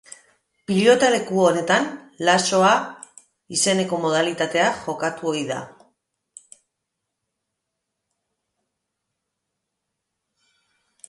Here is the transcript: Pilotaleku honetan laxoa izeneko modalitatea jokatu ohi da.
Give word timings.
Pilotaleku 0.69 1.41
honetan 1.49 1.83
laxoa 2.29 2.71
izeneko 3.57 3.99
modalitatea 4.05 4.71
jokatu 4.79 5.29
ohi 5.33 5.45
da. 5.51 5.59